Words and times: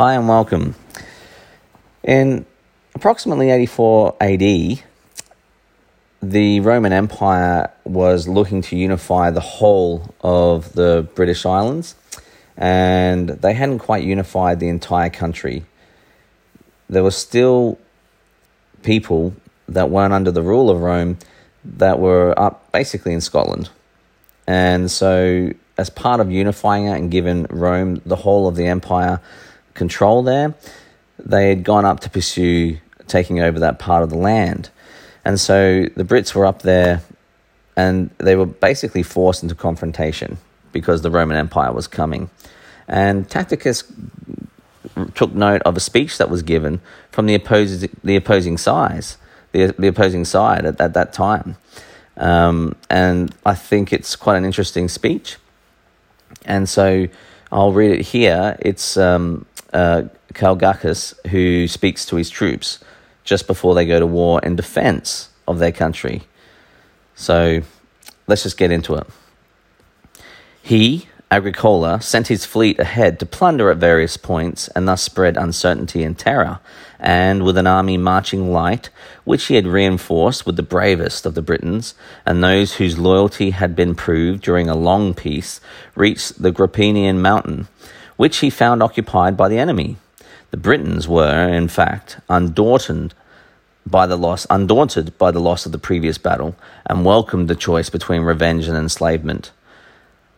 Hi 0.00 0.14
and 0.14 0.28
welcome. 0.28 0.76
In 2.04 2.46
approximately 2.94 3.50
84 3.50 4.14
AD, 4.20 4.84
the 6.22 6.60
Roman 6.60 6.92
Empire 6.92 7.72
was 7.82 8.28
looking 8.28 8.62
to 8.62 8.76
unify 8.76 9.30
the 9.30 9.40
whole 9.40 10.14
of 10.20 10.72
the 10.74 11.08
British 11.16 11.44
Islands, 11.44 11.96
and 12.56 13.30
they 13.30 13.54
hadn't 13.54 13.80
quite 13.80 14.04
unified 14.04 14.60
the 14.60 14.68
entire 14.68 15.10
country. 15.10 15.64
There 16.88 17.02
were 17.02 17.10
still 17.10 17.76
people 18.84 19.34
that 19.68 19.90
weren't 19.90 20.12
under 20.12 20.30
the 20.30 20.42
rule 20.42 20.70
of 20.70 20.80
Rome 20.80 21.18
that 21.64 21.98
were 21.98 22.38
up 22.38 22.70
basically 22.70 23.14
in 23.14 23.20
Scotland. 23.20 23.68
And 24.46 24.92
so, 24.92 25.50
as 25.76 25.90
part 25.90 26.20
of 26.20 26.30
unifying 26.30 26.86
it 26.86 26.96
and 26.96 27.10
giving 27.10 27.46
Rome 27.50 28.00
the 28.06 28.14
whole 28.14 28.46
of 28.46 28.54
the 28.54 28.68
empire 28.68 29.20
control 29.78 30.22
there, 30.22 30.54
they 31.18 31.48
had 31.48 31.64
gone 31.64 31.84
up 31.84 32.00
to 32.00 32.10
pursue 32.10 32.78
taking 33.06 33.40
over 33.40 33.58
that 33.60 33.78
part 33.78 34.02
of 34.02 34.10
the 34.10 34.18
land. 34.18 34.70
And 35.24 35.40
so 35.40 35.86
the 35.96 36.04
Brits 36.04 36.34
were 36.34 36.46
up 36.46 36.62
there 36.62 37.02
and 37.76 38.10
they 38.18 38.36
were 38.36 38.46
basically 38.46 39.02
forced 39.02 39.42
into 39.42 39.54
confrontation 39.54 40.38
because 40.72 41.02
the 41.02 41.10
Roman 41.10 41.36
Empire 41.36 41.72
was 41.72 41.86
coming. 41.86 42.28
And 42.86 43.28
Tacitus 43.28 43.84
took 45.14 45.32
note 45.34 45.62
of 45.62 45.76
a 45.76 45.80
speech 45.80 46.18
that 46.18 46.30
was 46.30 46.42
given 46.42 46.80
from 47.10 47.26
the 47.26 47.34
opposing, 47.34 47.90
the 48.02 48.16
opposing 48.16 48.58
sides, 48.58 49.16
the, 49.52 49.74
the 49.78 49.88
opposing 49.88 50.24
side 50.24 50.64
at, 50.64 50.80
at 50.80 50.94
that 50.94 51.12
time. 51.12 51.56
Um, 52.16 52.74
and 52.90 53.34
I 53.46 53.54
think 53.54 53.92
it's 53.92 54.16
quite 54.16 54.36
an 54.36 54.44
interesting 54.44 54.88
speech. 54.88 55.36
And 56.44 56.68
so 56.68 57.06
I'll 57.52 57.72
read 57.72 57.92
it 57.92 58.06
here. 58.06 58.56
It's 58.60 58.96
um, 58.96 59.46
uh, 59.72 60.02
Calgacus 60.34 61.14
who 61.28 61.68
speaks 61.68 62.06
to 62.06 62.16
his 62.16 62.30
troops 62.30 62.78
just 63.24 63.46
before 63.46 63.74
they 63.74 63.86
go 63.86 64.00
to 64.00 64.06
war 64.06 64.40
in 64.42 64.56
defense 64.56 65.28
of 65.46 65.58
their 65.58 65.72
country. 65.72 66.22
So 67.14 67.62
let's 68.26 68.44
just 68.44 68.56
get 68.56 68.70
into 68.70 68.94
it. 68.94 69.06
He, 70.62 71.08
Agricola, 71.30 72.00
sent 72.00 72.28
his 72.28 72.44
fleet 72.44 72.78
ahead 72.78 73.18
to 73.20 73.26
plunder 73.26 73.70
at 73.70 73.78
various 73.78 74.16
points 74.16 74.68
and 74.68 74.86
thus 74.86 75.02
spread 75.02 75.36
uncertainty 75.36 76.02
and 76.02 76.18
terror. 76.18 76.60
And 76.98 77.42
with 77.42 77.56
an 77.56 77.66
army 77.66 77.96
marching 77.96 78.52
light, 78.52 78.90
which 79.24 79.46
he 79.46 79.54
had 79.54 79.66
reinforced 79.66 80.46
with 80.46 80.56
the 80.56 80.62
bravest 80.62 81.26
of 81.26 81.34
the 81.34 81.42
Britons 81.42 81.94
and 82.24 82.42
those 82.42 82.74
whose 82.74 82.98
loyalty 82.98 83.50
had 83.50 83.74
been 83.76 83.94
proved 83.94 84.42
during 84.42 84.68
a 84.68 84.76
long 84.76 85.14
peace, 85.14 85.60
reached 85.94 86.42
the 86.42 86.50
Grampian 86.50 87.20
mountain, 87.20 87.68
which 88.18 88.38
he 88.38 88.50
found 88.50 88.82
occupied 88.82 89.36
by 89.36 89.48
the 89.48 89.58
enemy. 89.58 89.96
The 90.50 90.58
Britons 90.58 91.08
were, 91.08 91.48
in 91.48 91.68
fact, 91.68 92.18
undaunted 92.28 93.14
by 93.86 94.06
the 94.06 94.16
loss, 94.16 94.46
undaunted 94.50 95.16
by 95.16 95.30
the 95.30 95.40
loss 95.40 95.64
of 95.64 95.72
the 95.72 95.78
previous 95.78 96.18
battle, 96.18 96.56
and 96.84 97.04
welcomed 97.04 97.48
the 97.48 97.54
choice 97.54 97.88
between 97.88 98.22
revenge 98.22 98.68
and 98.68 98.76
enslavement. 98.76 99.52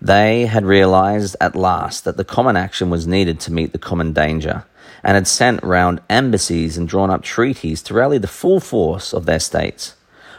They 0.01 0.47
had 0.47 0.65
realized 0.65 1.37
at 1.41 1.57
last 1.57 2.05
that 2.05 2.17
the 2.17 2.25
common 2.25 2.57
action 2.57 2.91
was 2.91 3.07
needed 3.07 3.41
to 3.41 3.53
meet 3.53 3.73
the 3.73 3.79
common 3.79 4.13
danger, 4.13 4.65
and 5.03 5.15
had 5.15 5.27
sent 5.27 5.63
round 5.63 6.01
embassies 6.11 6.77
and 6.77 6.87
drawn 6.87 7.11
up 7.11 7.23
treaties 7.23 7.83
to 7.85 7.95
rally 7.95 8.19
the 8.19 8.27
full 8.27 8.61
force 8.61 9.15
of 9.15 9.25
their 9.25 9.41
states. 9.41 9.95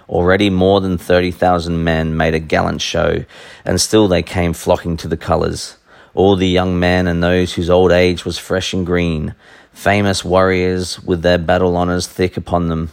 Already 0.08 0.50
more 0.50 0.80
than 0.80 0.98
30,000 0.98 1.84
men 1.84 2.16
made 2.16 2.36
a 2.36 2.40
gallant 2.40 2.82
show, 2.82 3.26
and 3.66 3.82
still 3.82 4.08
they 4.08 4.22
came 4.22 4.54
flocking 4.54 4.96
to 4.98 5.08
the 5.08 5.18
colours. 5.18 5.78
All 6.14 6.36
the 6.36 6.48
young 6.48 6.80
men 6.80 7.08
and 7.08 7.24
those 7.24 7.54
whose 7.54 7.70
old 7.70 7.92
age 7.92 8.26
was 8.26 8.38
fresh 8.38 8.74
and 8.74 8.86
green, 8.86 9.34
famous 9.72 10.26
warriors 10.26 11.02
with 11.02 11.22
their 11.22 11.38
battle 11.38 11.78
honours 11.78 12.08
thick 12.08 12.38
upon 12.38 12.68
them. 12.68 12.92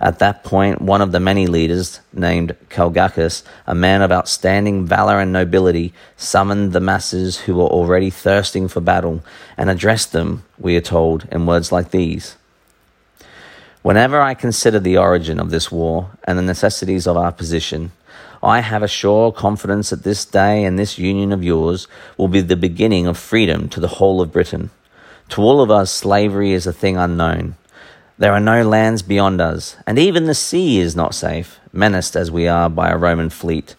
At 0.00 0.20
that 0.20 0.44
point, 0.44 0.80
one 0.80 1.00
of 1.00 1.10
the 1.10 1.18
many 1.18 1.46
leaders, 1.46 2.00
named 2.12 2.54
Calgacus, 2.68 3.42
a 3.66 3.74
man 3.74 4.00
of 4.00 4.12
outstanding 4.12 4.86
valour 4.86 5.18
and 5.18 5.32
nobility, 5.32 5.92
summoned 6.16 6.72
the 6.72 6.80
masses 6.80 7.38
who 7.40 7.56
were 7.56 7.64
already 7.64 8.10
thirsting 8.10 8.68
for 8.68 8.80
battle 8.80 9.24
and 9.56 9.68
addressed 9.68 10.12
them, 10.12 10.44
we 10.56 10.76
are 10.76 10.80
told, 10.80 11.26
in 11.32 11.46
words 11.46 11.72
like 11.72 11.90
these 11.90 12.36
Whenever 13.82 14.20
I 14.20 14.34
consider 14.34 14.78
the 14.78 14.98
origin 14.98 15.40
of 15.40 15.50
this 15.50 15.70
war 15.70 16.10
and 16.24 16.38
the 16.38 16.42
necessities 16.42 17.06
of 17.06 17.16
our 17.16 17.32
position, 17.32 17.92
I 18.42 18.60
have 18.60 18.82
a 18.82 18.88
sure 18.88 19.32
confidence 19.32 19.90
that 19.90 20.04
this 20.04 20.24
day 20.24 20.64
and 20.64 20.78
this 20.78 20.98
union 20.98 21.32
of 21.32 21.42
yours 21.42 21.88
will 22.16 22.28
be 22.28 22.40
the 22.40 22.56
beginning 22.56 23.06
of 23.06 23.18
freedom 23.18 23.68
to 23.70 23.80
the 23.80 23.88
whole 23.88 24.20
of 24.20 24.32
Britain. 24.32 24.70
To 25.30 25.42
all 25.42 25.60
of 25.60 25.70
us, 25.70 25.90
slavery 25.90 26.52
is 26.52 26.66
a 26.66 26.72
thing 26.72 26.96
unknown. 26.96 27.56
There 28.16 28.32
are 28.32 28.40
no 28.40 28.68
lands 28.68 29.02
beyond 29.02 29.40
us, 29.40 29.76
and 29.86 29.98
even 29.98 30.26
the 30.26 30.34
sea 30.34 30.78
is 30.78 30.96
not 30.96 31.14
safe, 31.14 31.60
menaced 31.72 32.16
as 32.16 32.30
we 32.30 32.48
are 32.48 32.68
by 32.68 32.90
a 32.90 32.96
Roman 32.96 33.30
fleet. 33.30 33.74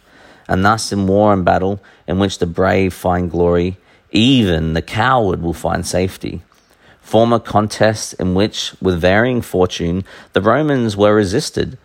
And 0.48 0.64
thus, 0.64 0.92
in 0.92 1.08
war 1.08 1.34
and 1.34 1.44
battle, 1.46 1.82
in 2.08 2.20
which 2.20 2.40
the 2.40 2.46
brave 2.46 2.94
find 2.94 3.30
glory, 3.30 3.78
even 4.12 4.74
the 4.74 4.82
coward 4.82 5.42
will 5.42 5.54
find 5.54 5.86
safety. 5.86 6.42
Former 7.02 7.40
contests 7.40 8.14
in 8.14 8.34
which, 8.34 8.74
with 8.82 9.02
varying 9.02 9.42
fortune, 9.42 10.06
the 10.34 10.42
Romans 10.42 10.96
were 10.96 11.16
resisted, 11.16 11.78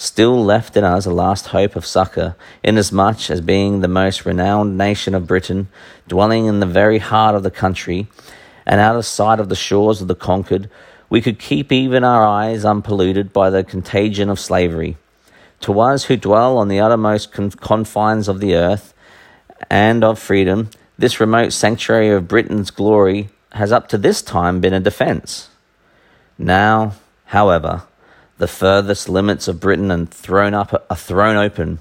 still 0.00 0.42
left 0.42 0.78
in 0.78 0.82
us 0.82 1.04
a 1.04 1.10
last 1.12 1.48
hope 1.48 1.76
of 1.76 1.84
succour, 1.84 2.34
inasmuch 2.62 3.28
as 3.28 3.42
being 3.42 3.80
the 3.80 3.88
most 3.88 4.24
renowned 4.24 4.78
nation 4.78 5.14
of 5.14 5.26
Britain, 5.26 5.68
dwelling 6.08 6.46
in 6.46 6.58
the 6.58 6.64
very 6.64 6.96
heart 6.96 7.34
of 7.34 7.42
the 7.42 7.50
country, 7.50 8.06
and 8.64 8.80
out 8.80 8.96
of 8.96 9.04
sight 9.04 9.38
of 9.38 9.50
the 9.50 9.54
shores 9.54 10.00
of 10.00 10.08
the 10.08 10.14
conquered, 10.14 10.70
we 11.10 11.20
could 11.20 11.38
keep 11.38 11.70
even 11.70 12.02
our 12.02 12.24
eyes 12.24 12.64
unpolluted 12.64 13.30
by 13.30 13.50
the 13.50 13.62
contagion 13.62 14.30
of 14.30 14.40
slavery. 14.40 14.96
To 15.60 15.78
us 15.80 16.04
who 16.04 16.16
dwell 16.16 16.56
on 16.56 16.68
the 16.68 16.80
uttermost 16.80 17.30
con- 17.30 17.50
confines 17.50 18.26
of 18.26 18.40
the 18.40 18.54
earth 18.54 18.94
and 19.68 20.02
of 20.02 20.18
freedom, 20.18 20.70
this 20.96 21.20
remote 21.20 21.52
sanctuary 21.52 22.08
of 22.08 22.26
Britain's 22.26 22.70
glory 22.70 23.28
has 23.52 23.70
up 23.70 23.86
to 23.88 23.98
this 23.98 24.22
time 24.22 24.62
been 24.62 24.72
a 24.72 24.80
defence. 24.80 25.50
Now, 26.38 26.94
however, 27.26 27.82
the 28.40 28.48
furthest 28.48 29.06
limits 29.06 29.48
of 29.48 29.60
Britain 29.60 29.92
are 29.92 30.06
thrown 30.06 30.54
up 30.54 30.86
are 30.88 30.96
thrown 30.96 31.36
open, 31.36 31.78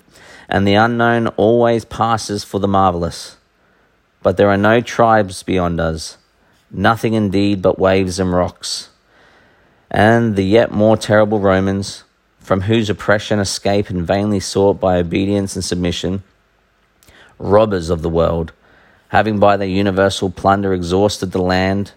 and 0.49 0.67
the 0.67 0.73
unknown 0.73 1.27
always 1.29 1.85
passes 1.85 2.43
for 2.43 2.59
the 2.59 2.67
marvellous. 2.67 3.37
But 4.21 4.35
there 4.35 4.49
are 4.49 4.57
no 4.57 4.81
tribes 4.81 5.41
beyond 5.41 5.79
us, 5.79 6.17
nothing 6.69 7.13
indeed 7.13 7.61
but 7.61 7.79
waves 7.79 8.19
and 8.19 8.33
rocks. 8.33 8.89
And 9.89 10.35
the 10.35 10.43
yet 10.43 10.69
more 10.69 10.97
terrible 10.97 11.39
Romans, 11.39 12.03
from 12.41 12.61
whose 12.61 12.89
oppression 12.89 13.39
escape 13.39 13.89
and 13.89 14.05
vainly 14.05 14.41
sought 14.41 14.81
by 14.81 14.97
obedience 14.97 15.55
and 15.55 15.63
submission, 15.63 16.23
robbers 17.37 17.89
of 17.89 18.01
the 18.01 18.09
world, 18.09 18.51
having 19.07 19.39
by 19.39 19.55
their 19.55 19.65
universal 19.65 20.29
plunder 20.29 20.73
exhausted 20.73 21.31
the 21.31 21.41
land, 21.41 21.93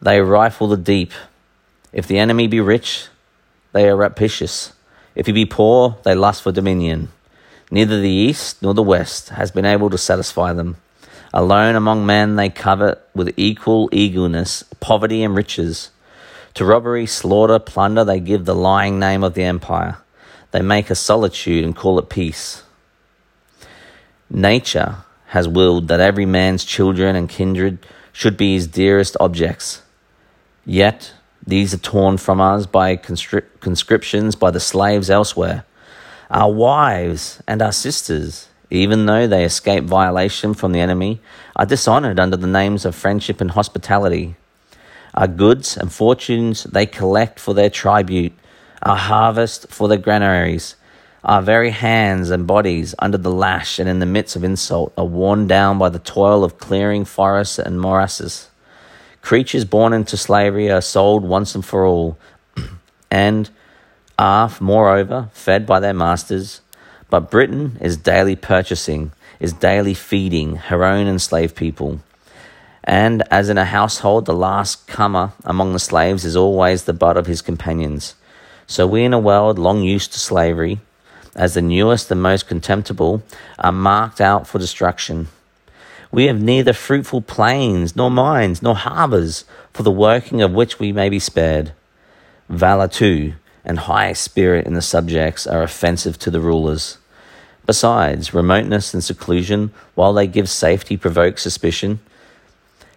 they 0.00 0.20
rifle 0.20 0.68
the 0.68 0.76
deep. 0.76 1.10
If 1.92 2.06
the 2.06 2.20
enemy 2.20 2.46
be 2.46 2.60
rich, 2.60 3.08
they 3.72 3.88
are 3.88 3.96
rapacious. 3.96 4.72
If 5.14 5.26
he 5.26 5.32
be 5.32 5.46
poor, 5.46 5.98
they 6.04 6.14
lust 6.14 6.42
for 6.42 6.52
dominion. 6.52 7.08
Neither 7.70 8.00
the 8.00 8.08
east 8.08 8.62
nor 8.62 8.74
the 8.74 8.82
west 8.82 9.30
has 9.30 9.50
been 9.50 9.64
able 9.64 9.90
to 9.90 9.98
satisfy 9.98 10.52
them. 10.52 10.76
Alone 11.32 11.76
among 11.76 12.04
men 12.04 12.36
they 12.36 12.48
covet 12.48 13.00
with 13.14 13.32
equal 13.36 13.88
eagerness 13.92 14.64
poverty 14.80 15.22
and 15.22 15.36
riches. 15.36 15.90
To 16.54 16.64
robbery, 16.64 17.06
slaughter, 17.06 17.60
plunder 17.60 18.04
they 18.04 18.18
give 18.18 18.44
the 18.44 18.54
lying 18.54 18.98
name 18.98 19.22
of 19.22 19.34
the 19.34 19.44
empire. 19.44 19.98
They 20.50 20.62
make 20.62 20.90
a 20.90 20.96
solitude 20.96 21.64
and 21.64 21.76
call 21.76 21.98
it 22.00 22.08
peace. 22.08 22.64
Nature 24.28 24.96
has 25.26 25.46
willed 25.46 25.86
that 25.86 26.00
every 26.00 26.26
man's 26.26 26.64
children 26.64 27.14
and 27.14 27.28
kindred 27.28 27.78
should 28.12 28.36
be 28.36 28.54
his 28.54 28.66
dearest 28.66 29.16
objects. 29.20 29.82
Yet 30.66 31.12
these 31.46 31.74
are 31.74 31.78
torn 31.78 32.16
from 32.18 32.40
us 32.40 32.66
by 32.66 32.96
conscriptions 32.96 34.34
by 34.34 34.50
the 34.50 34.60
slaves 34.60 35.10
elsewhere. 35.10 35.64
Our 36.30 36.52
wives 36.52 37.42
and 37.48 37.60
our 37.60 37.72
sisters 37.72 38.48
even 38.70 39.06
though 39.06 39.26
they 39.26 39.44
escape 39.44 39.84
violation 39.84 40.54
from 40.54 40.72
the 40.72 40.80
enemy, 40.80 41.20
are 41.56 41.66
dishonored 41.66 42.20
under 42.20 42.36
the 42.36 42.46
names 42.46 42.84
of 42.84 42.94
friendship 42.94 43.40
and 43.40 43.50
hospitality. 43.50 44.36
Our 45.14 45.26
goods 45.26 45.76
and 45.76 45.92
fortunes 45.92 46.64
they 46.64 46.86
collect 46.86 47.40
for 47.40 47.52
their 47.52 47.70
tribute, 47.70 48.32
our 48.82 48.96
harvest 48.96 49.68
for 49.68 49.88
their 49.88 49.98
granaries. 49.98 50.76
Our 51.22 51.42
very 51.42 51.70
hands 51.70 52.30
and 52.30 52.46
bodies, 52.46 52.94
under 52.98 53.18
the 53.18 53.30
lash 53.30 53.78
and 53.78 53.90
in 53.90 53.98
the 53.98 54.06
midst 54.06 54.36
of 54.36 54.44
insult, 54.44 54.94
are 54.96 55.04
worn 55.04 55.46
down 55.46 55.76
by 55.76 55.90
the 55.90 55.98
toil 55.98 56.44
of 56.44 56.56
clearing 56.56 57.04
forests 57.04 57.58
and 57.58 57.78
morasses. 57.78 58.48
Creatures 59.22 59.64
born 59.64 59.92
into 59.92 60.16
slavery 60.16 60.70
are 60.70 60.80
sold 60.80 61.24
once 61.24 61.54
and 61.54 61.64
for 61.64 61.84
all, 61.84 62.18
and 63.10 63.50
are, 64.18 64.50
moreover, 64.60 65.28
fed 65.32 65.66
by 65.66 65.80
their 65.80 65.94
masters 65.94 66.60
but 67.10 67.30
Britain 67.30 67.76
is 67.80 67.96
daily 67.96 68.36
purchasing, 68.36 69.10
is 69.40 69.52
daily 69.52 69.94
feeding 69.94 70.56
her 70.56 70.84
own 70.84 71.08
enslaved 71.08 71.56
people. 71.56 72.00
And 72.84 73.24
as 73.30 73.48
in 73.48 73.58
a 73.58 73.64
household, 73.64 74.24
the 74.24 74.32
last 74.32 74.86
comer 74.86 75.32
among 75.44 75.72
the 75.72 75.78
slaves 75.80 76.24
is 76.24 76.36
always 76.36 76.84
the 76.84 76.92
butt 76.92 77.16
of 77.16 77.26
his 77.26 77.42
companions. 77.42 78.14
So 78.66 78.86
we, 78.86 79.02
in 79.02 79.12
a 79.12 79.18
world 79.18 79.58
long 79.58 79.82
used 79.82 80.12
to 80.12 80.20
slavery, 80.20 80.80
as 81.34 81.54
the 81.54 81.62
newest 81.62 82.10
and 82.10 82.22
most 82.22 82.46
contemptible, 82.46 83.22
are 83.58 83.72
marked 83.72 84.20
out 84.20 84.46
for 84.46 84.58
destruction. 84.58 85.28
We 86.12 86.26
have 86.26 86.42
neither 86.42 86.72
fruitful 86.72 87.22
plains, 87.22 87.94
nor 87.94 88.10
mines, 88.10 88.62
nor 88.62 88.74
harbours, 88.74 89.44
for 89.72 89.84
the 89.84 89.92
working 89.92 90.42
of 90.42 90.52
which 90.52 90.80
we 90.80 90.92
may 90.92 91.08
be 91.08 91.20
spared. 91.20 91.72
Valour, 92.48 92.88
too, 92.88 93.34
and 93.64 93.78
high 93.78 94.12
spirit 94.12 94.66
in 94.66 94.74
the 94.74 94.82
subjects 94.82 95.46
are 95.46 95.62
offensive 95.62 96.18
to 96.18 96.30
the 96.30 96.40
rulers. 96.40 96.98
Besides, 97.64 98.34
remoteness 98.34 98.92
and 98.92 99.04
seclusion, 99.04 99.72
while 99.94 100.12
they 100.12 100.26
give 100.26 100.48
safety, 100.48 100.96
provoke 100.96 101.38
suspicion. 101.38 102.00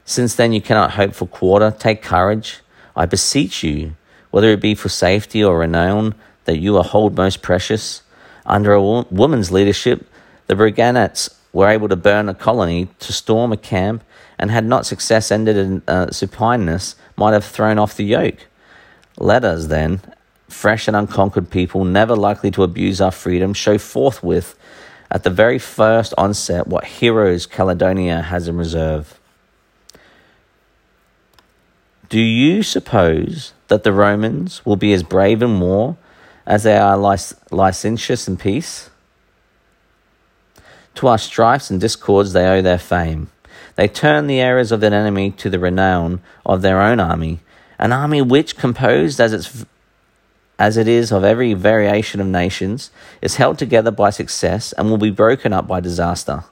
Since 0.06 0.34
then 0.34 0.52
you 0.52 0.62
cannot 0.62 0.92
hope 0.92 1.14
for 1.14 1.28
quarter, 1.28 1.70
take 1.70 2.02
courage. 2.02 2.62
I 2.96 3.06
beseech 3.06 3.64
you, 3.64 3.96
whether 4.32 4.50
it 4.50 4.62
be 4.62 4.74
for 4.74 4.90
safety 4.90 5.44
or 5.44 5.60
renown, 5.60 6.16
that 6.46 6.58
you 6.58 6.78
are 6.78 6.84
hold 6.84 7.16
most 7.16 7.44
precious. 7.44 8.02
Under 8.46 8.74
a 8.74 8.82
woman's 8.82 9.52
leadership, 9.52 10.08
the 10.48 10.56
Brigantes 10.56 11.30
were 11.54 11.70
able 11.70 11.88
to 11.88 11.96
burn 11.96 12.28
a 12.28 12.34
colony, 12.34 12.90
to 13.00 13.14
storm 13.14 13.54
a 13.54 13.58
camp, 13.58 14.04
and 14.38 14.52
had 14.52 14.66
not 14.66 14.86
success 14.86 15.32
ended 15.32 15.56
in 15.56 15.82
uh, 15.88 16.08
supineness, 16.08 16.96
might 17.16 17.32
have 17.32 17.46
thrown 17.46 17.78
off 17.78 17.96
the 17.96 18.04
yoke. 18.04 18.48
Let 19.18 19.46
us, 19.46 19.68
then, 19.68 20.02
fresh 20.50 20.88
and 20.88 20.98
unconquered 20.98 21.52
people, 21.52 21.86
never 21.86 22.16
likely 22.16 22.50
to 22.52 22.64
abuse 22.64 23.00
our 23.00 23.12
freedom, 23.12 23.54
show 23.54 23.78
forthwith, 23.78 24.56
at 25.12 25.24
the 25.24 25.30
very 25.30 25.60
first 25.60 26.14
onset, 26.18 26.66
what 26.66 26.86
heroes 26.86 27.46
Caledonia 27.46 28.24
has 28.24 28.48
in 28.48 28.58
reserve. 28.58 29.20
Do 32.10 32.20
you 32.20 32.64
suppose 32.64 33.54
that 33.68 33.84
the 33.84 33.94
Romans 33.94 34.66
will 34.66 34.76
be 34.76 34.94
as 34.94 35.04
brave 35.04 35.44
in 35.44 35.60
war 35.60 35.98
as 36.46 36.64
they 36.64 36.78
are 36.78 36.98
lic- 36.98 37.38
licentious 37.52 38.28
in 38.28 38.38
peace? 38.38 38.90
To 40.96 41.08
our 41.08 41.18
strifes 41.18 41.70
and 41.70 41.82
discords 41.82 42.34
they 42.34 42.46
owe 42.48 42.62
their 42.62 42.78
fame. 42.78 43.30
They 43.76 43.88
turn 43.88 44.28
the 44.28 44.40
errors 44.40 44.72
of 44.72 44.80
their 44.82 44.94
enemy 44.94 45.32
to 45.32 45.50
the 45.50 45.60
renown 45.60 46.22
of 46.46 46.62
their 46.62 46.82
own 46.82 47.00
army, 47.00 47.40
an 47.80 47.92
army 47.92 48.22
which, 48.22 48.58
composed 48.58 49.20
as 49.20 49.34
its 49.34 49.66
as 50.60 50.78
it 50.78 50.88
is 50.88 51.12
of 51.12 51.24
every 51.24 51.54
variation 51.54 52.22
of 52.22 52.28
nations, 52.28 52.92
is 53.22 53.36
held 53.38 53.58
together 53.58 53.90
by 53.90 54.12
success 54.12 54.72
and 54.74 54.90
will 54.90 55.00
be 55.00 55.10
broken 55.10 55.52
up 55.52 55.68
by 55.68 55.80
disaster. 55.80 56.44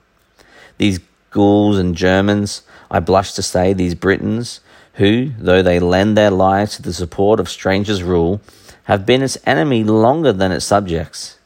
These 0.78 1.00
Gauls 1.30 1.78
and 1.78 1.96
Germans, 1.96 2.64
I 2.90 3.00
blush 3.00 3.34
to 3.34 3.42
say, 3.42 3.72
these 3.74 3.96
Britons, 3.96 4.60
who, 4.96 5.32
though 5.38 5.62
they 5.62 5.80
lend 5.80 6.18
their 6.18 6.32
lives 6.32 6.76
to 6.76 6.82
the 6.82 6.94
support 6.94 7.40
of 7.40 7.48
strangers' 7.48 8.04
rule, 8.04 8.42
have 8.86 9.06
been 9.06 9.22
its 9.22 9.38
enemy 9.46 9.84
longer 9.84 10.34
than 10.34 10.52
its 10.52 10.66
subjects. 10.66 11.38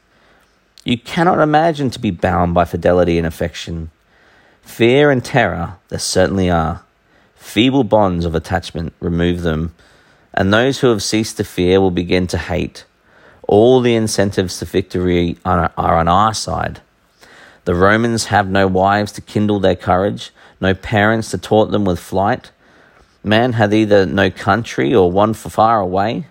You 0.86 0.96
cannot 0.96 1.40
imagine 1.40 1.90
to 1.90 1.98
be 1.98 2.12
bound 2.12 2.54
by 2.54 2.64
fidelity 2.64 3.18
and 3.18 3.26
affection. 3.26 3.90
Fear 4.62 5.10
and 5.10 5.24
terror 5.24 5.78
there 5.88 5.98
certainly 5.98 6.48
are. 6.48 6.84
Feeble 7.34 7.82
bonds 7.82 8.24
of 8.24 8.36
attachment 8.36 8.92
remove 9.00 9.42
them, 9.42 9.74
and 10.32 10.54
those 10.54 10.78
who 10.78 10.86
have 10.90 11.02
ceased 11.02 11.38
to 11.38 11.44
fear 11.44 11.80
will 11.80 11.90
begin 11.90 12.28
to 12.28 12.38
hate. 12.38 12.84
All 13.48 13.80
the 13.80 13.96
incentives 13.96 14.60
to 14.60 14.64
victory 14.64 15.38
are, 15.44 15.72
on 15.76 16.06
our 16.06 16.32
side. 16.32 16.82
The 17.64 17.74
Romans 17.74 18.26
have 18.26 18.48
no 18.48 18.68
wives 18.68 19.10
to 19.12 19.20
kindle 19.20 19.58
their 19.58 19.74
courage, 19.74 20.30
no 20.60 20.72
parents 20.72 21.32
to 21.32 21.38
taunt 21.38 21.72
them 21.72 21.84
with 21.84 21.98
flight. 21.98 22.52
Man 23.24 23.54
hath 23.54 23.72
either 23.72 24.06
no 24.06 24.30
country 24.30 24.94
or 24.94 25.10
one 25.10 25.34
far 25.34 25.80
away. 25.80 26.26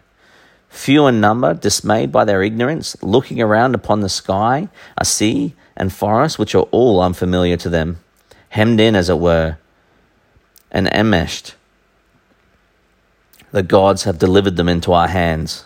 Few 0.76 1.08
in 1.08 1.22
number, 1.22 1.54
dismayed 1.54 2.12
by 2.12 2.26
their 2.26 2.44
ignorance, 2.44 3.02
looking 3.02 3.42
around 3.42 3.76
upon 3.76 4.02
the 4.02 4.10
sky, 4.10 4.68
a 4.98 5.06
sea, 5.06 5.56
and 5.76 5.92
forests 5.92 6.38
which 6.38 6.54
are 6.54 6.68
all 6.70 7.02
unfamiliar 7.02 7.56
to 7.58 7.70
them, 7.70 8.02
hemmed 8.50 8.82
in, 8.82 8.94
as 8.94 9.10
it 9.10 9.18
were, 9.18 9.58
and 10.70 10.88
enmeshed. 10.94 11.56
The 13.52 13.64
gods 13.64 14.04
have 14.04 14.20
delivered 14.20 14.58
them 14.58 14.68
into 14.68 14.92
our 14.92 15.08
hands. 15.08 15.64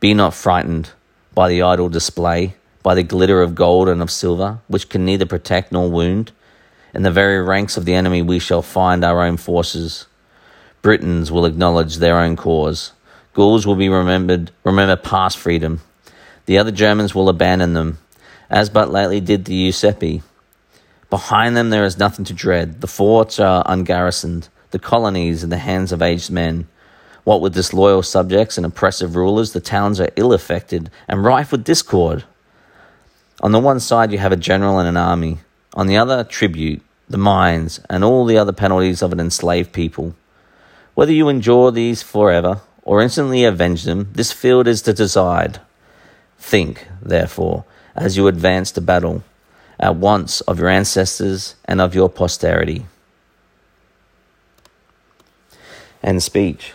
Be 0.00 0.14
not 0.14 0.32
frightened 0.32 0.90
by 1.34 1.50
the 1.50 1.60
idle 1.60 1.90
display, 1.90 2.54
by 2.82 2.94
the 2.94 3.02
glitter 3.02 3.42
of 3.42 3.54
gold 3.54 3.86
and 3.86 4.00
of 4.00 4.10
silver, 4.10 4.60
which 4.66 4.88
can 4.88 5.04
neither 5.04 5.26
protect 5.26 5.72
nor 5.72 5.90
wound. 5.90 6.32
In 6.94 7.02
the 7.02 7.12
very 7.12 7.40
ranks 7.40 7.76
of 7.76 7.84
the 7.84 7.94
enemy 7.94 8.22
we 8.22 8.38
shall 8.38 8.62
find 8.62 9.04
our 9.04 9.22
own 9.22 9.36
forces. 9.36 10.06
Britons 10.80 11.30
will 11.30 11.44
acknowledge 11.44 11.96
their 11.96 12.18
own 12.18 12.34
cause. 12.34 12.92
Gauls 13.38 13.68
will 13.68 13.76
be 13.76 13.88
remembered, 13.88 14.50
remember 14.64 14.96
past 14.96 15.38
freedom. 15.38 15.80
The 16.46 16.58
other 16.58 16.72
Germans 16.72 17.14
will 17.14 17.28
abandon 17.28 17.72
them, 17.72 17.98
as 18.50 18.68
but 18.68 18.90
lately 18.90 19.20
did 19.20 19.44
the 19.44 19.68
Usipii. 19.68 20.22
Behind 21.08 21.56
them 21.56 21.70
there 21.70 21.84
is 21.84 22.00
nothing 22.00 22.24
to 22.24 22.32
dread. 22.32 22.80
The 22.80 22.88
forts 22.88 23.38
are 23.38 23.62
ungarrisoned, 23.62 24.48
the 24.72 24.80
colonies 24.80 25.44
in 25.44 25.50
the 25.50 25.58
hands 25.58 25.92
of 25.92 26.02
aged 26.02 26.32
men. 26.32 26.66
What 27.22 27.40
with 27.40 27.54
disloyal 27.54 28.02
subjects 28.02 28.56
and 28.56 28.66
oppressive 28.66 29.14
rulers, 29.14 29.52
the 29.52 29.60
towns 29.60 30.00
are 30.00 30.10
ill 30.16 30.32
affected 30.32 30.90
and 31.06 31.22
rife 31.22 31.52
with 31.52 31.62
discord. 31.62 32.24
On 33.40 33.52
the 33.52 33.60
one 33.60 33.78
side, 33.78 34.10
you 34.10 34.18
have 34.18 34.32
a 34.32 34.36
general 34.36 34.80
and 34.80 34.88
an 34.88 34.96
army. 34.96 35.38
On 35.74 35.86
the 35.86 35.96
other, 35.96 36.24
tribute, 36.24 36.82
the 37.08 37.18
mines, 37.18 37.78
and 37.88 38.02
all 38.02 38.24
the 38.24 38.36
other 38.36 38.52
penalties 38.52 39.00
of 39.00 39.12
an 39.12 39.20
enslaved 39.20 39.72
people. 39.72 40.16
Whether 40.96 41.12
you 41.12 41.28
endure 41.28 41.70
these 41.70 42.02
forever 42.02 42.62
or 42.88 43.02
instantly 43.02 43.44
avenge 43.44 43.84
them, 43.84 44.08
this 44.14 44.32
field 44.32 44.66
is 44.66 44.80
to 44.80 44.94
decide. 44.94 45.60
Think, 46.38 46.88
therefore, 47.02 47.66
as 47.94 48.16
you 48.16 48.28
advance 48.28 48.72
to 48.72 48.80
battle, 48.80 49.22
at 49.78 49.96
once 49.96 50.40
of 50.42 50.58
your 50.58 50.70
ancestors 50.70 51.54
and 51.66 51.82
of 51.82 51.94
your 51.94 52.08
posterity. 52.08 52.86
And 56.02 56.22
speech. 56.22 56.72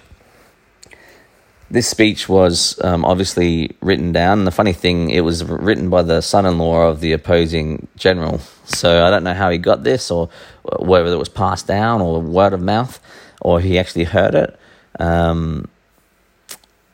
This 1.71 1.87
speech 1.87 2.29
was 2.29 2.79
um, 2.83 3.03
obviously 3.05 3.75
written 3.81 4.11
down. 4.11 4.37
And 4.37 4.47
the 4.47 4.51
funny 4.51 4.73
thing, 4.73 5.09
it 5.09 5.21
was 5.21 5.43
written 5.43 5.89
by 5.89 6.03
the 6.03 6.21
son 6.21 6.45
in 6.45 6.59
law 6.59 6.89
of 6.89 6.99
the 6.99 7.13
opposing 7.13 7.87
general. 7.95 8.37
So 8.65 9.03
I 9.03 9.09
don't 9.09 9.23
know 9.23 9.33
how 9.33 9.49
he 9.49 9.57
got 9.57 9.83
this 9.83 10.11
or 10.11 10.29
whether 10.77 11.11
it 11.11 11.17
was 11.17 11.29
passed 11.29 11.65
down 11.65 12.01
or 12.01 12.21
word 12.21 12.53
of 12.53 12.61
mouth 12.61 12.99
or 13.41 13.59
he 13.59 13.79
actually 13.79 14.03
heard 14.03 14.35
it. 14.35 14.59
Um, 14.99 15.69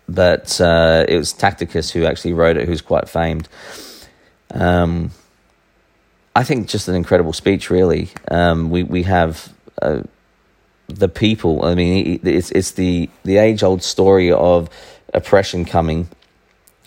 but 0.09 0.59
uh, 0.59 1.05
it 1.07 1.17
was 1.17 1.33
Tacitus 1.33 1.91
who 1.91 2.05
actually 2.05 2.33
wrote 2.33 2.57
it, 2.57 2.67
who's 2.67 2.81
quite 2.81 3.07
famed. 3.07 3.47
Um, 4.51 5.11
I 6.35 6.43
think 6.43 6.67
just 6.67 6.87
an 6.87 6.95
incredible 6.95 7.33
speech, 7.33 7.69
really. 7.69 8.09
Um, 8.29 8.69
we 8.69 8.83
we 8.83 9.03
have 9.03 9.53
uh, 9.81 10.01
the 10.87 11.09
people. 11.09 11.63
I 11.63 11.75
mean, 11.75 12.19
it's 12.23 12.51
it's 12.51 12.71
the 12.71 13.09
the 13.23 13.37
age 13.37 13.63
old 13.63 13.83
story 13.83 14.31
of 14.31 14.69
oppression 15.13 15.65
coming, 15.65 16.09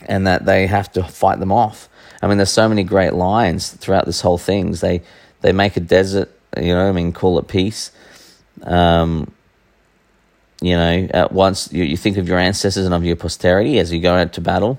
and 0.07 0.27
that 0.27 0.45
they 0.45 0.67
have 0.67 0.93
to 0.93 1.05
fight 1.05 1.39
them 1.39 1.53
off. 1.53 1.89
I 2.21 2.27
mean, 2.27 2.39
there's 2.39 2.51
so 2.51 2.69
many 2.69 2.85
great 2.85 3.15
lines 3.15 3.71
throughout 3.71 4.07
this 4.07 4.21
whole 4.21 4.39
thing. 4.39 4.73
They 4.73 5.03
they 5.43 5.53
make 5.53 5.77
a 5.77 5.81
desert, 5.81 6.31
you 6.57 6.75
know. 6.75 6.89
I 6.89 6.93
mean, 6.93 7.13
call 7.13 7.39
it 7.39 7.47
peace. 7.47 7.93
Um, 8.63 9.33
you 10.63 10.77
know, 10.77 11.09
at 11.13 11.33
once 11.33 11.71
you, 11.73 11.83
you 11.83 11.97
think 11.97 12.17
of 12.17 12.29
your 12.29 12.39
ancestors 12.39 12.87
and 12.87 12.95
of 12.95 13.05
your 13.05 13.17
posterity 13.17 13.79
as 13.81 13.93
you 13.93 14.01
go 14.01 14.15
out 14.15 14.33
to 14.35 14.41
battle. 14.41 14.79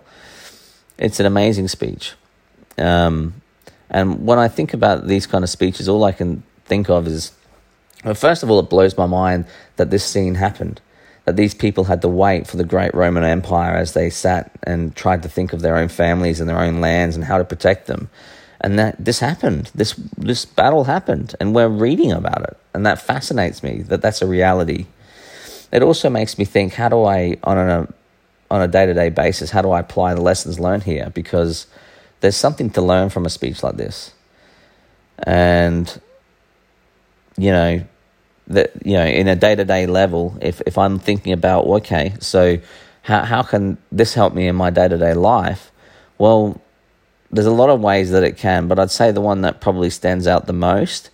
It's 0.97 1.19
an 1.19 1.25
amazing 1.25 1.67
speech. 1.67 2.13
Um, 2.77 3.41
and 3.89 4.25
when 4.25 4.39
I 4.39 4.47
think 4.47 4.73
about 4.73 5.07
these 5.07 5.27
kind 5.27 5.43
of 5.43 5.49
speeches, 5.49 5.89
all 5.89 6.05
I 6.05 6.13
can 6.13 6.41
think 6.65 6.89
of 6.89 7.05
is, 7.05 7.33
well, 8.05 8.13
first 8.13 8.43
of 8.43 8.49
all, 8.49 8.59
it 8.59 8.69
blows 8.69 8.97
my 8.97 9.05
mind 9.05 9.45
that 9.75 9.91
this 9.91 10.05
scene 10.05 10.35
happened, 10.35 10.79
that 11.25 11.35
these 11.35 11.53
people 11.53 11.83
had 11.83 12.01
to 12.01 12.07
wait 12.07 12.47
for 12.47 12.55
the 12.55 12.63
great 12.63 12.93
Roman 12.95 13.25
Empire 13.25 13.75
as 13.75 13.93
they 13.93 14.09
sat 14.09 14.51
and 14.63 14.95
tried 14.95 15.21
to 15.23 15.29
think 15.29 15.51
of 15.51 15.61
their 15.61 15.75
own 15.75 15.89
families 15.89 16.39
and 16.39 16.49
their 16.49 16.59
own 16.59 16.79
lands 16.79 17.15
and 17.15 17.25
how 17.25 17.37
to 17.37 17.43
protect 17.43 17.87
them. 17.87 18.09
And 18.61 18.79
that 18.79 18.95
this 19.03 19.19
happened, 19.19 19.69
this 19.75 19.93
this 20.17 20.45
battle 20.45 20.85
happened, 20.85 21.35
and 21.41 21.53
we're 21.53 21.67
reading 21.67 22.13
about 22.13 22.43
it, 22.43 22.57
and 22.73 22.85
that 22.85 23.01
fascinates 23.01 23.61
me 23.61 23.81
that 23.89 24.01
that's 24.01 24.21
a 24.21 24.25
reality 24.25 24.85
it 25.73 25.81
also 25.81 26.09
makes 26.09 26.37
me 26.37 26.45
think: 26.45 26.73
How 26.73 26.87
do 26.87 27.03
I, 27.03 27.35
on 27.43 27.57
a 27.57 27.87
on 28.51 28.61
a 28.61 28.67
day 28.67 28.85
to 28.85 28.93
day 28.93 29.09
basis, 29.09 29.49
how 29.49 29.63
do 29.63 29.71
I 29.71 29.79
apply 29.79 30.13
the 30.13 30.21
lessons 30.21 30.59
learned 30.59 30.83
here? 30.83 31.09
Because 31.09 31.65
there's 32.21 32.35
something 32.35 32.69
to 32.71 32.81
learn 32.81 33.09
from 33.09 33.25
a 33.25 33.29
speech 33.29 33.63
like 33.63 33.75
this, 33.75 34.13
and 35.17 35.99
you 37.35 37.51
know 37.51 37.83
that 38.47 38.71
you 38.85 38.93
know 38.93 39.05
in 39.05 39.27
a 39.27 39.35
day 39.35 39.55
to 39.55 39.65
day 39.65 39.87
level, 39.87 40.37
if 40.41 40.61
if 40.67 40.77
I'm 40.77 40.99
thinking 40.99 41.33
about 41.33 41.65
okay, 41.65 42.13
so 42.19 42.59
how 43.01 43.23
how 43.23 43.41
can 43.41 43.79
this 43.91 44.13
help 44.13 44.35
me 44.35 44.47
in 44.47 44.55
my 44.55 44.69
day 44.69 44.87
to 44.87 44.97
day 44.97 45.15
life? 45.15 45.71
Well, 46.19 46.61
there's 47.31 47.47
a 47.47 47.51
lot 47.51 47.71
of 47.71 47.81
ways 47.81 48.11
that 48.11 48.23
it 48.23 48.37
can, 48.37 48.67
but 48.67 48.77
I'd 48.77 48.91
say 48.91 49.11
the 49.11 49.21
one 49.21 49.41
that 49.41 49.59
probably 49.59 49.89
stands 49.89 50.27
out 50.27 50.45
the 50.45 50.53
most 50.53 51.09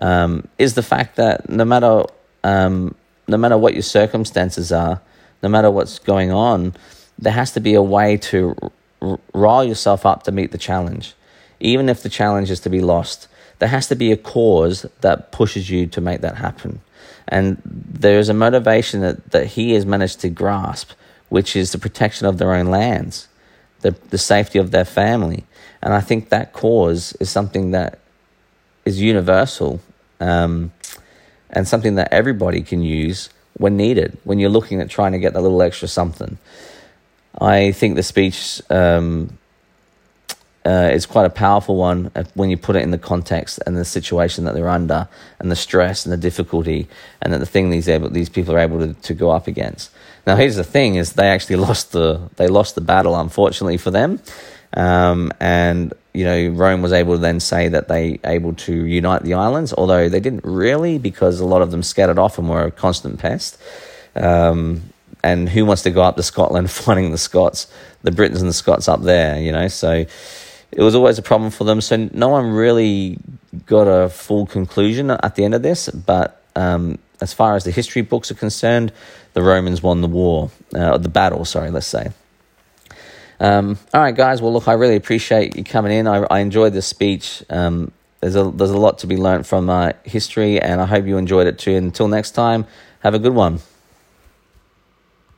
um, 0.00 0.48
is 0.56 0.72
the 0.72 0.82
fact 0.82 1.16
that 1.16 1.50
no 1.50 1.66
matter 1.66 2.04
um, 2.42 2.94
no 3.28 3.36
matter 3.36 3.58
what 3.58 3.74
your 3.74 3.82
circumstances 3.82 4.72
are, 4.72 5.00
no 5.42 5.48
matter 5.48 5.70
what's 5.70 5.98
going 5.98 6.32
on, 6.32 6.74
there 7.18 7.32
has 7.32 7.52
to 7.52 7.60
be 7.60 7.74
a 7.74 7.82
way 7.82 8.16
to 8.16 8.56
r- 9.02 9.18
rile 9.34 9.64
yourself 9.64 10.06
up 10.06 10.22
to 10.24 10.32
meet 10.32 10.50
the 10.50 10.58
challenge. 10.58 11.14
Even 11.60 11.88
if 11.88 12.02
the 12.02 12.08
challenge 12.08 12.50
is 12.50 12.60
to 12.60 12.70
be 12.70 12.80
lost, 12.80 13.28
there 13.58 13.68
has 13.68 13.88
to 13.88 13.96
be 13.96 14.12
a 14.12 14.16
cause 14.16 14.86
that 15.00 15.32
pushes 15.32 15.68
you 15.70 15.86
to 15.88 16.00
make 16.00 16.20
that 16.20 16.36
happen. 16.36 16.80
And 17.26 17.60
there's 17.64 18.28
a 18.28 18.34
motivation 18.34 19.00
that, 19.00 19.30
that 19.32 19.46
he 19.48 19.72
has 19.72 19.84
managed 19.84 20.20
to 20.20 20.28
grasp, 20.28 20.92
which 21.28 21.54
is 21.54 21.72
the 21.72 21.78
protection 21.78 22.26
of 22.26 22.38
their 22.38 22.54
own 22.54 22.66
lands, 22.66 23.28
the, 23.80 23.92
the 24.10 24.18
safety 24.18 24.58
of 24.58 24.70
their 24.70 24.84
family. 24.84 25.44
And 25.82 25.92
I 25.92 26.00
think 26.00 26.30
that 26.30 26.52
cause 26.52 27.12
is 27.14 27.30
something 27.30 27.72
that 27.72 27.98
is 28.84 29.00
universal 29.00 29.80
um, 30.20 30.72
and 31.50 31.66
something 31.66 31.96
that 31.96 32.12
everybody 32.12 32.62
can 32.62 32.82
use 32.82 33.30
when 33.54 33.76
needed, 33.76 34.16
when 34.24 34.38
you're 34.38 34.50
looking 34.50 34.80
at 34.80 34.88
trying 34.88 35.12
to 35.12 35.18
get 35.18 35.32
that 35.34 35.40
little 35.40 35.62
extra 35.62 35.88
something. 35.88 36.38
I 37.40 37.72
think 37.72 37.96
the 37.96 38.02
speech 38.02 38.62
um, 38.70 39.38
uh, 40.64 40.90
is 40.92 41.06
quite 41.06 41.24
a 41.24 41.30
powerful 41.30 41.76
one 41.76 42.10
when 42.34 42.50
you 42.50 42.56
put 42.56 42.76
it 42.76 42.82
in 42.82 42.90
the 42.90 42.98
context 42.98 43.58
and 43.66 43.76
the 43.76 43.84
situation 43.84 44.44
that 44.44 44.54
they're 44.54 44.68
under, 44.68 45.08
and 45.38 45.50
the 45.50 45.56
stress 45.56 46.04
and 46.04 46.12
the 46.12 46.16
difficulty, 46.16 46.88
and 47.22 47.32
that 47.32 47.38
the 47.38 47.46
thing 47.46 47.70
these 47.70 47.88
able, 47.88 48.10
these 48.10 48.28
people 48.28 48.54
are 48.54 48.58
able 48.58 48.78
to, 48.78 48.94
to 48.94 49.14
go 49.14 49.30
up 49.30 49.46
against. 49.46 49.90
Now, 50.26 50.36
here's 50.36 50.56
the 50.56 50.64
thing: 50.64 50.96
is 50.96 51.14
they 51.14 51.28
actually 51.28 51.56
lost 51.68 51.92
the 51.92 52.28
they 52.36 52.48
lost 52.48 52.74
the 52.74 52.80
battle, 52.80 53.18
unfortunately 53.18 53.76
for 53.76 53.90
them, 53.90 54.20
um, 54.74 55.32
and 55.40 55.92
you 56.14 56.24
know 56.24 56.48
Rome 56.48 56.82
was 56.82 56.92
able 56.92 57.14
to 57.14 57.18
then 57.18 57.40
say 57.40 57.68
that 57.68 57.88
they 57.88 58.20
able 58.24 58.54
to 58.54 58.72
unite 58.72 59.22
the 59.22 59.34
islands, 59.34 59.72
although 59.72 60.08
they 60.08 60.20
didn't 60.20 60.44
really 60.44 60.98
because 60.98 61.40
a 61.40 61.46
lot 61.46 61.62
of 61.62 61.70
them 61.70 61.82
scattered 61.82 62.18
off 62.18 62.38
and 62.38 62.48
were 62.48 62.64
a 62.64 62.70
constant 62.70 63.18
pest. 63.18 63.58
Um, 64.14 64.82
and 65.22 65.48
who 65.48 65.64
wants 65.64 65.82
to 65.82 65.90
go 65.90 66.02
up 66.02 66.16
to 66.16 66.22
Scotland 66.22 66.70
fighting 66.70 67.10
the 67.10 67.18
Scots, 67.18 67.66
the 68.02 68.10
Britons 68.10 68.40
and 68.40 68.48
the 68.48 68.54
Scots 68.54 68.88
up 68.88 69.02
there, 69.02 69.40
you 69.40 69.52
know? 69.52 69.68
So 69.68 70.04
it 70.70 70.82
was 70.82 70.94
always 70.94 71.18
a 71.18 71.22
problem 71.22 71.50
for 71.50 71.64
them. 71.64 71.80
So 71.80 72.08
no 72.12 72.28
one 72.28 72.50
really 72.52 73.18
got 73.66 73.84
a 73.84 74.08
full 74.08 74.46
conclusion 74.46 75.10
at 75.10 75.34
the 75.34 75.44
end 75.44 75.54
of 75.54 75.62
this. 75.62 75.88
But 75.88 76.42
um, 76.54 76.98
as 77.20 77.32
far 77.32 77.56
as 77.56 77.64
the 77.64 77.70
history 77.70 78.02
books 78.02 78.30
are 78.30 78.34
concerned, 78.34 78.92
the 79.32 79.42
Romans 79.42 79.82
won 79.82 80.00
the 80.00 80.08
war, 80.08 80.50
uh, 80.74 80.98
the 80.98 81.08
battle. 81.08 81.44
Sorry, 81.44 81.70
let's 81.70 81.86
say. 81.86 82.10
Um, 83.40 83.78
all 83.94 84.00
right, 84.00 84.14
guys. 84.14 84.42
Well, 84.42 84.52
look, 84.52 84.68
I 84.68 84.72
really 84.72 84.96
appreciate 84.96 85.56
you 85.56 85.64
coming 85.64 85.92
in. 85.92 86.06
I, 86.06 86.24
I 86.30 86.40
enjoyed 86.40 86.72
this 86.72 86.86
speech. 86.86 87.42
Um, 87.50 87.92
there's 88.20 88.34
a 88.34 88.50
there's 88.50 88.70
a 88.70 88.78
lot 88.78 88.98
to 88.98 89.06
be 89.06 89.16
learned 89.16 89.46
from 89.46 89.70
uh, 89.70 89.92
history, 90.04 90.60
and 90.60 90.80
I 90.80 90.86
hope 90.86 91.06
you 91.06 91.18
enjoyed 91.18 91.46
it 91.46 91.58
too. 91.58 91.76
Until 91.76 92.08
next 92.08 92.32
time, 92.32 92.66
have 93.00 93.14
a 93.14 93.18
good 93.18 93.34
one. 93.34 93.60